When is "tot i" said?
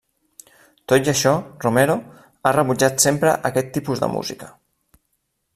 0.93-1.11